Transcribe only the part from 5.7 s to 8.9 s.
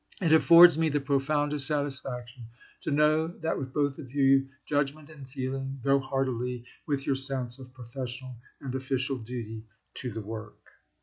go heartily with your sense of professional and